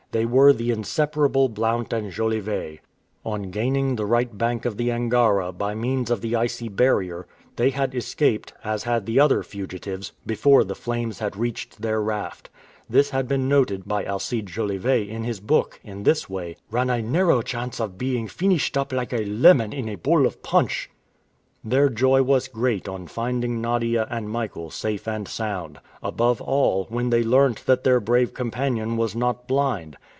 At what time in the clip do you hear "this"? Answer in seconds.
12.89-13.11, 16.03-16.29